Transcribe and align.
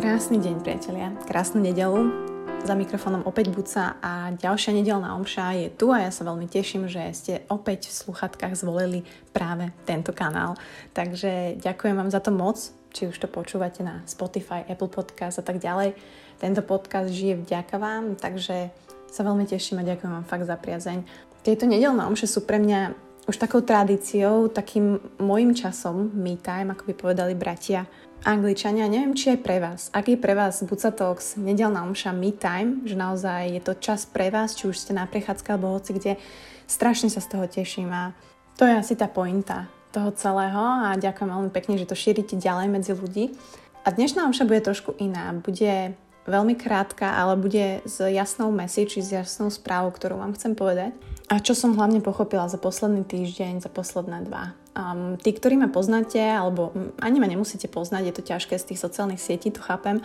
Krásny 0.00 0.40
deň, 0.40 0.64
priatelia. 0.64 1.12
Krásnu 1.28 1.60
nedelu. 1.60 2.08
Za 2.64 2.72
mikrofónom 2.72 3.20
opäť 3.28 3.52
Buca 3.52 4.00
a 4.00 4.32
ďalšia 4.32 4.72
nedelná 4.72 5.12
omša 5.12 5.52
je 5.60 5.68
tu 5.68 5.92
a 5.92 6.00
ja 6.00 6.08
sa 6.08 6.24
veľmi 6.24 6.48
teším, 6.48 6.88
že 6.88 7.04
ste 7.12 7.44
opäť 7.52 7.92
v 7.92 8.08
sluchatkách 8.08 8.56
zvolili 8.56 9.04
práve 9.36 9.68
tento 9.84 10.16
kanál. 10.16 10.56
Takže 10.96 11.60
ďakujem 11.60 12.00
vám 12.00 12.08
za 12.08 12.24
to 12.24 12.32
moc, 12.32 12.56
či 12.96 13.12
už 13.12 13.20
to 13.20 13.28
počúvate 13.28 13.84
na 13.84 14.00
Spotify, 14.08 14.64
Apple 14.72 14.88
Podcast 14.88 15.36
a 15.36 15.44
tak 15.44 15.60
ďalej. 15.60 15.92
Tento 16.40 16.64
podcast 16.64 17.12
žije 17.12 17.44
vďaka 17.44 17.76
vám, 17.76 18.16
takže 18.16 18.72
sa 19.12 19.20
veľmi 19.20 19.44
teším 19.44 19.84
a 19.84 19.88
ďakujem 19.92 20.16
vám 20.16 20.24
fakt 20.24 20.48
za 20.48 20.56
priazeň. 20.56 21.04
Tieto 21.44 21.68
nedelné 21.68 22.08
omše 22.08 22.24
sú 22.24 22.48
pre 22.48 22.56
mňa 22.56 22.96
už 23.28 23.36
takou 23.36 23.60
tradíciou, 23.60 24.48
takým 24.48 24.96
môjim 25.20 25.52
časom, 25.52 26.08
me 26.16 26.40
time, 26.40 26.72
ako 26.72 26.88
by 26.88 26.94
povedali 26.96 27.36
bratia, 27.36 27.84
Angličania, 28.20 28.84
neviem, 28.84 29.16
či 29.16 29.32
aj 29.32 29.40
pre 29.40 29.56
vás. 29.64 29.88
Ak 29.96 30.12
je 30.12 30.20
pre 30.20 30.36
vás 30.36 30.60
Buca 30.60 30.92
Talks 30.92 31.40
nedelná 31.40 31.88
omša 31.88 32.12
me 32.12 32.36
time, 32.36 32.84
že 32.84 32.92
naozaj 32.92 33.48
je 33.56 33.60
to 33.64 33.72
čas 33.80 34.04
pre 34.04 34.28
vás, 34.28 34.52
či 34.52 34.68
už 34.68 34.76
ste 34.76 34.92
na 34.92 35.08
prechádzke 35.08 35.48
alebo 35.56 35.72
hoci 35.72 35.96
kde, 35.96 36.12
strašne 36.68 37.08
sa 37.08 37.24
z 37.24 37.32
toho 37.32 37.48
teším 37.48 37.88
a 37.88 38.12
to 38.60 38.68
je 38.68 38.76
asi 38.76 38.92
tá 38.92 39.08
pointa 39.08 39.72
toho 39.88 40.12
celého 40.12 40.60
a 40.60 41.00
ďakujem 41.00 41.32
veľmi 41.32 41.50
pekne, 41.50 41.80
že 41.80 41.88
to 41.88 41.96
šírite 41.96 42.36
ďalej 42.36 42.68
medzi 42.68 42.92
ľudí. 42.92 43.32
A 43.82 43.90
dnešná 43.90 44.28
omša 44.28 44.44
bude 44.44 44.60
trošku 44.60 45.00
iná. 45.00 45.32
Bude 45.32 45.96
veľmi 46.28 46.54
krátka, 46.60 47.16
ale 47.16 47.40
bude 47.40 47.80
s 47.88 48.04
jasnou 48.04 48.52
message, 48.52 49.00
s 49.00 49.16
jasnou 49.16 49.48
správou, 49.48 49.88
ktorú 49.96 50.20
vám 50.20 50.36
chcem 50.36 50.52
povedať. 50.52 50.92
A 51.32 51.40
čo 51.40 51.56
som 51.56 51.72
hlavne 51.72 52.04
pochopila 52.04 52.44
za 52.52 52.60
posledný 52.60 53.00
týždeň, 53.08 53.64
za 53.64 53.72
posledné 53.72 54.28
dva. 54.28 54.52
Um, 54.70 55.18
tí, 55.18 55.34
ktorí 55.34 55.58
ma 55.58 55.66
poznáte, 55.66 56.22
alebo 56.22 56.70
ani 57.02 57.18
ma 57.18 57.26
nemusíte 57.26 57.66
poznať, 57.66 58.02
je 58.06 58.14
to 58.14 58.22
ťažké 58.22 58.54
z 58.54 58.68
tých 58.70 58.78
sociálnych 58.78 59.18
sietí, 59.18 59.50
to 59.50 59.58
chápem, 59.58 59.98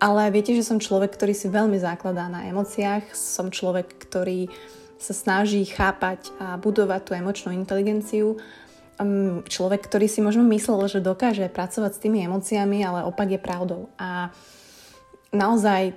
ale 0.00 0.32
viete, 0.32 0.56
že 0.56 0.64
som 0.64 0.80
človek, 0.80 1.12
ktorý 1.12 1.36
si 1.36 1.52
veľmi 1.52 1.76
základá 1.76 2.24
na 2.32 2.48
emóciách, 2.48 3.12
som 3.12 3.52
človek, 3.52 4.00
ktorý 4.00 4.48
sa 4.96 5.12
snaží 5.12 5.60
chápať 5.68 6.32
a 6.40 6.56
budovať 6.56 7.00
tú 7.04 7.12
emočnú 7.20 7.52
inteligenciu, 7.52 8.40
um, 8.96 9.44
človek, 9.44 9.84
ktorý 9.84 10.08
si 10.08 10.24
možno 10.24 10.40
myslel, 10.56 10.88
že 10.88 11.04
dokáže 11.04 11.46
pracovať 11.52 11.92
s 11.92 12.02
tými 12.02 12.24
emóciami, 12.24 12.80
ale 12.80 13.04
opak 13.04 13.28
je 13.28 13.40
pravdou. 13.40 13.92
A 14.00 14.32
naozaj 15.36 15.92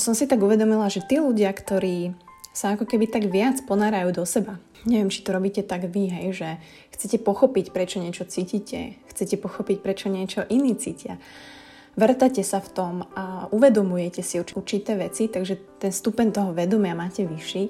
som 0.00 0.16
si 0.16 0.24
tak 0.24 0.40
uvedomila, 0.40 0.88
že 0.88 1.04
tí 1.04 1.20
ľudia, 1.20 1.52
ktorí 1.52 2.16
sa 2.56 2.72
ako 2.72 2.88
keby 2.88 3.12
tak 3.12 3.28
viac 3.28 3.60
ponárajú 3.68 4.16
do 4.16 4.24
seba, 4.24 4.56
Neviem, 4.86 5.10
či 5.10 5.26
to 5.26 5.34
robíte 5.34 5.66
tak 5.66 5.90
vy, 5.90 6.06
hej, 6.06 6.26
že 6.30 6.48
chcete 6.94 7.18
pochopiť, 7.26 7.74
prečo 7.74 7.98
niečo 7.98 8.22
cítite, 8.22 8.94
chcete 9.10 9.34
pochopiť, 9.34 9.82
prečo 9.82 10.06
niečo 10.06 10.46
iní 10.46 10.78
cítia. 10.78 11.18
Vrtate 11.98 12.46
sa 12.46 12.62
v 12.62 12.70
tom 12.70 12.94
a 13.18 13.50
uvedomujete 13.50 14.22
si 14.22 14.38
určité 14.38 14.94
veci, 14.94 15.26
takže 15.26 15.82
ten 15.82 15.90
stupeň 15.90 16.30
toho 16.30 16.50
vedomia 16.54 16.94
máte 16.94 17.26
vyšší, 17.26 17.64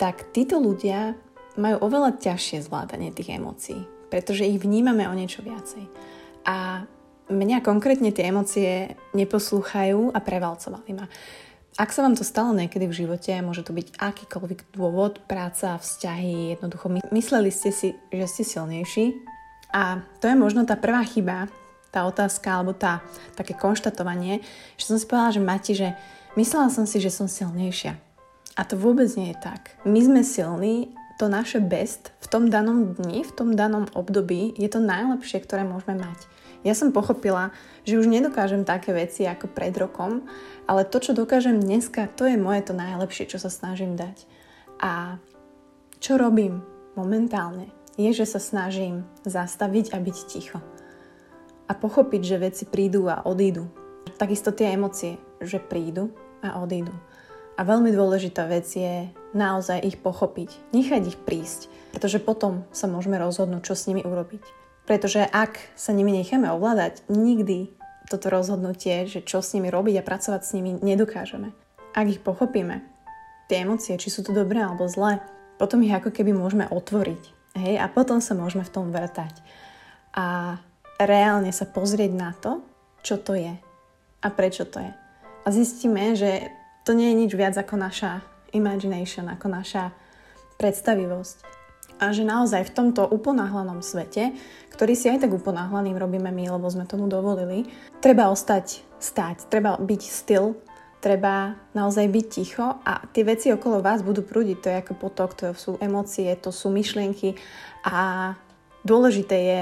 tak 0.00 0.32
títo 0.32 0.56
ľudia 0.56 1.12
majú 1.60 1.76
oveľa 1.84 2.16
ťažšie 2.16 2.64
zvládanie 2.64 3.12
tých 3.12 3.36
emócií, 3.36 3.84
pretože 4.08 4.48
ich 4.48 4.56
vnímame 4.64 5.04
o 5.10 5.12
niečo 5.12 5.44
viacej. 5.44 5.84
A 6.48 6.88
mňa 7.28 7.60
konkrétne 7.60 8.16
tie 8.16 8.32
emócie 8.32 8.96
neposlúchajú 9.12 10.14
a 10.16 10.18
prevalcovali 10.24 10.90
ma. 10.96 11.04
Ak 11.80 11.96
sa 11.96 12.04
vám 12.04 12.12
to 12.12 12.28
stalo 12.28 12.52
niekedy 12.52 12.84
v 12.84 12.92
živote, 12.92 13.32
môže 13.40 13.64
to 13.64 13.72
byť 13.72 13.96
akýkoľvek 13.96 14.76
dôvod, 14.76 15.24
práca, 15.24 15.80
vzťahy, 15.80 16.52
jednoducho 16.52 16.92
mysleli 17.08 17.48
ste 17.48 17.72
si, 17.72 17.96
že 18.12 18.28
ste 18.28 18.44
silnejší 18.44 19.16
a 19.72 20.04
to 20.20 20.28
je 20.28 20.36
možno 20.36 20.68
tá 20.68 20.76
prvá 20.76 21.00
chyba, 21.08 21.48
tá 21.88 22.04
otázka 22.04 22.52
alebo 22.52 22.76
tá, 22.76 23.00
také 23.32 23.56
konštatovanie, 23.56 24.44
že 24.76 24.92
som 24.92 25.00
si 25.00 25.08
povedala, 25.08 25.32
že 25.32 25.40
Mati, 25.40 25.72
že 25.72 25.88
myslela 26.36 26.68
som 26.68 26.84
si, 26.84 27.00
že 27.00 27.08
som 27.08 27.32
silnejšia. 27.32 27.96
A 28.60 28.62
to 28.68 28.76
vôbec 28.76 29.08
nie 29.16 29.32
je 29.32 29.40
tak. 29.40 29.72
My 29.88 30.04
sme 30.04 30.20
silní, 30.20 30.92
to 31.16 31.32
naše 31.32 31.64
best 31.64 32.12
v 32.20 32.26
tom 32.28 32.52
danom 32.52 32.92
dni, 32.92 33.24
v 33.24 33.32
tom 33.32 33.56
danom 33.56 33.88
období 33.96 34.52
je 34.60 34.68
to 34.68 34.84
najlepšie, 34.84 35.40
ktoré 35.48 35.64
môžeme 35.64 35.96
mať. 35.96 36.28
Ja 36.60 36.76
som 36.76 36.92
pochopila, 36.92 37.56
že 37.88 37.96
už 37.96 38.04
nedokážem 38.04 38.68
také 38.68 38.92
veci 38.92 39.24
ako 39.24 39.48
pred 39.48 39.72
rokom, 39.72 40.28
ale 40.68 40.84
to, 40.84 41.00
čo 41.00 41.16
dokážem 41.16 41.56
dneska, 41.56 42.12
to 42.12 42.28
je 42.28 42.36
moje 42.36 42.68
to 42.68 42.76
najlepšie, 42.76 43.32
čo 43.32 43.40
sa 43.40 43.48
snažím 43.48 43.96
dať. 43.96 44.28
A 44.76 45.16
čo 46.00 46.20
robím 46.20 46.60
momentálne, 46.96 47.72
je, 47.96 48.12
že 48.12 48.28
sa 48.28 48.40
snažím 48.40 49.08
zastaviť 49.24 49.96
a 49.96 49.98
byť 50.00 50.16
ticho. 50.28 50.60
A 51.64 51.72
pochopiť, 51.72 52.22
že 52.24 52.42
veci 52.42 52.64
prídu 52.68 53.08
a 53.08 53.24
odídu. 53.24 53.68
Takisto 54.20 54.52
tie 54.52 54.76
emócie, 54.76 55.16
že 55.40 55.60
prídu 55.60 56.12
a 56.44 56.60
odídu. 56.60 56.92
A 57.56 57.64
veľmi 57.64 57.92
dôležitá 57.92 58.48
vec 58.48 58.68
je 58.68 59.08
naozaj 59.32 59.84
ich 59.84 59.96
pochopiť, 60.00 60.72
nechať 60.72 61.02
ich 61.08 61.18
prísť, 61.20 61.68
pretože 61.92 62.20
potom 62.20 62.64
sa 62.72 62.88
môžeme 62.88 63.20
rozhodnúť, 63.20 63.64
čo 63.64 63.74
s 63.76 63.88
nimi 63.88 64.04
urobiť. 64.04 64.59
Pretože 64.90 65.22
ak 65.22 65.70
sa 65.78 65.94
nimi 65.94 66.10
necháme 66.10 66.50
ovládať, 66.50 67.06
nikdy 67.06 67.70
toto 68.10 68.26
rozhodnutie, 68.26 69.06
že 69.06 69.22
čo 69.22 69.38
s 69.38 69.54
nimi 69.54 69.70
robiť 69.70 70.02
a 70.02 70.06
pracovať 70.06 70.42
s 70.42 70.50
nimi, 70.58 70.82
nedokážeme. 70.82 71.54
Ak 71.94 72.10
ich 72.10 72.18
pochopíme, 72.18 72.82
tie 73.46 73.62
emócie, 73.62 73.94
či 73.94 74.10
sú 74.10 74.26
to 74.26 74.34
dobré 74.34 74.58
alebo 74.58 74.90
zlé, 74.90 75.22
potom 75.62 75.86
ich 75.86 75.94
ako 75.94 76.10
keby 76.10 76.34
môžeme 76.34 76.66
otvoriť. 76.66 77.22
Hej? 77.54 77.78
A 77.78 77.86
potom 77.86 78.18
sa 78.18 78.34
môžeme 78.34 78.66
v 78.66 78.74
tom 78.74 78.90
vrtať. 78.90 79.30
A 80.10 80.58
reálne 80.98 81.54
sa 81.54 81.70
pozrieť 81.70 82.10
na 82.10 82.34
to, 82.34 82.58
čo 83.06 83.14
to 83.22 83.38
je 83.38 83.54
a 84.20 84.26
prečo 84.34 84.66
to 84.66 84.82
je. 84.82 84.90
A 85.46 85.48
zistíme, 85.54 86.18
že 86.18 86.50
to 86.82 86.98
nie 86.98 87.14
je 87.14 87.20
nič 87.22 87.32
viac 87.38 87.54
ako 87.54 87.78
naša 87.78 88.26
imagination, 88.50 89.30
ako 89.30 89.54
naša 89.54 89.94
predstavivosť 90.58 91.59
a 92.00 92.16
že 92.16 92.24
naozaj 92.24 92.66
v 92.66 92.74
tomto 92.74 93.04
uponáhlanom 93.04 93.84
svete, 93.84 94.32
ktorý 94.72 94.96
si 94.96 95.12
aj 95.12 95.28
tak 95.28 95.36
uponáhlaným 95.36 96.00
robíme 96.00 96.32
my, 96.32 96.56
lebo 96.56 96.66
sme 96.72 96.88
tomu 96.88 97.06
dovolili, 97.06 97.68
treba 98.00 98.32
ostať 98.32 98.80
stať, 98.96 99.52
treba 99.52 99.76
byť 99.76 100.02
still, 100.02 100.56
treba 101.04 101.56
naozaj 101.72 102.08
byť 102.08 102.26
ticho 102.28 102.66
a 102.84 103.04
tie 103.12 103.24
veci 103.24 103.48
okolo 103.52 103.84
vás 103.84 104.00
budú 104.00 104.24
prúdiť, 104.24 104.56
to 104.60 104.68
je 104.72 104.80
ako 104.80 104.94
potok, 104.96 105.30
to 105.36 105.46
sú 105.56 105.76
emócie, 105.80 106.32
to 106.36 106.48
sú 106.52 106.72
myšlienky 106.72 107.36
a 107.84 108.32
dôležité 108.84 109.36
je 109.36 109.60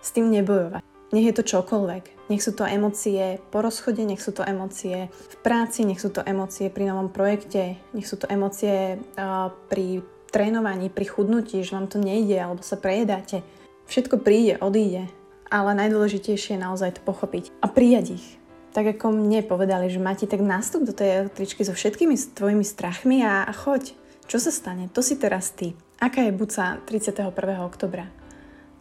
s 0.00 0.08
tým 0.12 0.32
nebojovať. 0.32 0.84
Nech 1.14 1.26
je 1.30 1.36
to 1.38 1.46
čokoľvek. 1.46 2.04
Nech 2.26 2.42
sú 2.42 2.50
to 2.50 2.66
emócie 2.66 3.38
po 3.54 3.62
rozchode, 3.62 4.02
nech 4.02 4.18
sú 4.18 4.34
to 4.34 4.42
emócie 4.42 5.06
v 5.06 5.36
práci, 5.46 5.86
nech 5.86 6.02
sú 6.02 6.10
to 6.10 6.26
emócie 6.26 6.66
pri 6.66 6.90
novom 6.90 7.14
projekte, 7.14 7.78
nech 7.94 8.06
sú 8.10 8.18
to 8.18 8.26
emócie 8.26 8.98
uh, 9.14 9.54
pri 9.70 10.02
trénovaní, 10.30 10.90
pri 10.90 11.06
chudnutí, 11.06 11.62
že 11.62 11.74
vám 11.74 11.86
to 11.90 11.98
nejde 11.98 12.36
alebo 12.36 12.62
sa 12.62 12.76
prejedáte. 12.76 13.42
Všetko 13.86 14.22
príde, 14.22 14.58
odíde, 14.58 15.06
ale 15.46 15.78
najdôležitejšie 15.78 16.58
je 16.58 16.64
naozaj 16.64 16.98
to 16.98 17.00
pochopiť 17.06 17.54
a 17.62 17.70
prijať 17.70 18.18
ich. 18.18 18.26
Tak 18.74 18.98
ako 18.98 19.14
mne 19.14 19.40
povedali, 19.46 19.88
že 19.88 20.02
máte 20.02 20.28
tak 20.28 20.44
nástup 20.44 20.84
do 20.84 20.92
tej 20.92 21.24
električky 21.24 21.64
so 21.64 21.72
všetkými 21.72 22.12
tvojimi 22.36 22.60
strachmi 22.60 23.24
a, 23.24 23.48
a 23.48 23.52
choď. 23.54 23.96
Čo 24.26 24.42
sa 24.42 24.50
stane? 24.52 24.90
To 24.92 25.00
si 25.00 25.16
teraz 25.16 25.54
ty. 25.54 25.72
Aká 25.96 26.26
je 26.26 26.34
buca 26.34 26.82
31. 26.84 27.32
oktobra? 27.64 28.10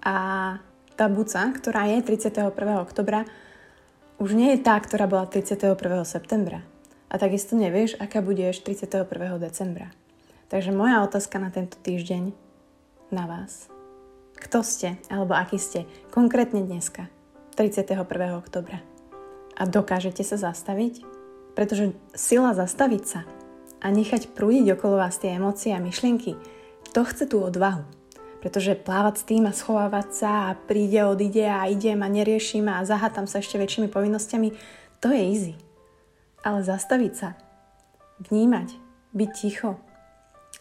A 0.04 0.16
tá 1.00 1.06
buca, 1.08 1.48
ktorá 1.54 1.88
je 1.88 2.04
31. 2.04 2.52
oktobra, 2.82 3.24
už 4.20 4.36
nie 4.36 4.56
je 4.56 4.64
tá, 4.64 4.76
ktorá 4.80 5.08
bola 5.08 5.28
31. 5.28 5.76
septembra. 6.04 6.64
A 7.08 7.16
takisto 7.16 7.56
nevieš, 7.56 7.96
aká 8.00 8.20
budeš 8.20 8.64
31. 8.64 9.08
decembra. 9.40 9.92
Takže 10.46 10.70
moja 10.70 11.02
otázka 11.02 11.42
na 11.42 11.50
tento 11.50 11.74
týždeň 11.82 12.30
na 13.10 13.26
vás. 13.26 13.66
Kto 14.38 14.62
ste, 14.62 15.02
alebo 15.10 15.34
aký 15.34 15.58
ste, 15.58 15.90
konkrétne 16.14 16.62
dneska, 16.62 17.10
31. 17.58 18.06
oktobra? 18.38 18.78
A 19.58 19.66
dokážete 19.66 20.22
sa 20.22 20.38
zastaviť? 20.38 21.02
Pretože 21.58 21.98
sila 22.14 22.54
zastaviť 22.54 23.04
sa 23.08 23.22
a 23.82 23.88
nechať 23.90 24.38
prúdiť 24.38 24.78
okolo 24.78 25.02
vás 25.02 25.18
tie 25.18 25.34
emócie 25.34 25.74
a 25.74 25.82
myšlienky, 25.82 26.38
to 26.94 27.02
chce 27.02 27.26
tú 27.26 27.42
odvahu. 27.42 27.82
Pretože 28.44 28.78
plávať 28.78 29.26
s 29.26 29.28
tým 29.28 29.50
a 29.50 29.56
schovávať 29.56 30.08
sa 30.14 30.32
a 30.54 30.58
príde, 30.70 31.02
odíde 31.02 31.50
a 31.50 31.66
idem 31.66 32.06
a 32.06 32.12
neriešim 32.12 32.70
a 32.70 32.86
zahatám 32.86 33.26
sa 33.26 33.42
ešte 33.42 33.58
väčšími 33.58 33.90
povinnosťami, 33.90 34.54
to 35.02 35.10
je 35.10 35.22
easy. 35.26 35.54
Ale 36.46 36.62
zastaviť 36.62 37.14
sa, 37.18 37.34
vnímať, 38.30 38.78
byť 39.18 39.30
ticho, 39.34 39.82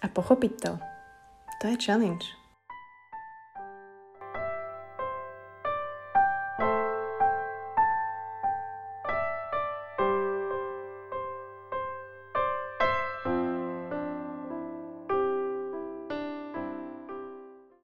a 0.05 0.13
pochopiť 0.13 0.53
to, 0.61 0.73
to 1.61 1.65
je 1.73 1.77
challenge. 1.81 2.44